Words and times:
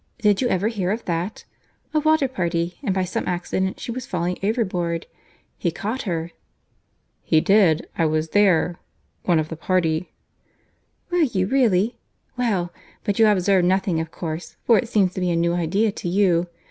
Did 0.17 0.41
you 0.41 0.47
ever 0.47 0.67
hear 0.67 0.89
of 0.89 1.05
that?—A 1.05 1.99
water 1.99 2.27
party; 2.27 2.79
and 2.81 2.91
by 2.91 3.03
some 3.03 3.27
accident 3.27 3.79
she 3.79 3.91
was 3.91 4.07
falling 4.07 4.35
overboard. 4.41 5.05
He 5.59 5.69
caught 5.69 6.01
her." 6.09 6.31
"He 7.21 7.39
did. 7.39 7.87
I 7.95 8.07
was 8.07 8.29
there—one 8.29 9.37
of 9.37 9.49
the 9.49 9.55
party." 9.55 10.11
"Were 11.11 11.19
you 11.19 11.45
really?—Well!—But 11.45 13.19
you 13.19 13.27
observed 13.27 13.67
nothing 13.67 13.99
of 13.99 14.09
course, 14.09 14.57
for 14.65 14.79
it 14.79 14.89
seems 14.89 15.13
to 15.13 15.21
be 15.21 15.29
a 15.29 15.35
new 15.35 15.53
idea 15.53 15.91
to 15.91 16.09
you. 16.09 16.47